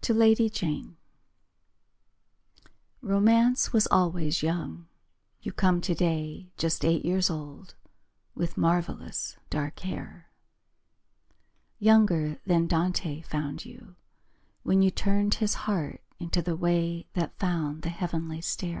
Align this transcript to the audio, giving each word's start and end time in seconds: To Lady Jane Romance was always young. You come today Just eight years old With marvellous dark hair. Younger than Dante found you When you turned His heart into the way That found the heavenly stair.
To 0.00 0.12
Lady 0.12 0.50
Jane 0.50 0.96
Romance 3.00 3.72
was 3.72 3.86
always 3.92 4.42
young. 4.42 4.88
You 5.40 5.52
come 5.52 5.80
today 5.80 6.50
Just 6.56 6.84
eight 6.84 7.04
years 7.04 7.30
old 7.30 7.76
With 8.34 8.56
marvellous 8.56 9.36
dark 9.48 9.78
hair. 9.80 10.30
Younger 11.78 12.40
than 12.44 12.66
Dante 12.66 13.20
found 13.20 13.64
you 13.64 13.94
When 14.64 14.82
you 14.82 14.90
turned 14.90 15.34
His 15.34 15.54
heart 15.54 16.00
into 16.18 16.42
the 16.42 16.56
way 16.56 17.06
That 17.14 17.38
found 17.38 17.82
the 17.82 17.90
heavenly 17.90 18.40
stair. 18.40 18.74